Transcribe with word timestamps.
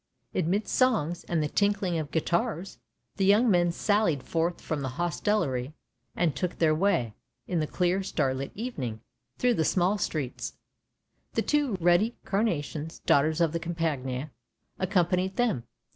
Amidst 0.33 0.73
songs 0.75 1.23
and 1.25 1.43
the 1.43 1.47
tinkling 1.47 1.99
of 1.99 2.09
guitars, 2.09 2.79
the 3.17 3.25
young 3.25 3.51
men 3.51 3.71
sallied 3.71 4.23
forth 4.23 4.59
from 4.59 4.81
the 4.81 4.89
hostelry, 4.97 5.75
and 6.15 6.35
took 6.35 6.57
their 6.57 6.73
way, 6.73 7.13
in 7.45 7.59
the 7.59 7.67
clear 7.67 8.01
starlit 8.01 8.49
evening, 8.55 9.01
through 9.37 9.53
the 9.53 9.63
small 9.63 9.99
streets; 9.99 10.53
the 11.33 11.43
two 11.43 11.75
ruddy 11.79 12.15
carnations, 12.25 12.97
daughters 13.05 13.39
of 13.41 13.51
the 13.51 13.59
Campagna, 13.59 14.31
accom 14.79 15.07
panied 15.07 15.35
them. 15.35 15.65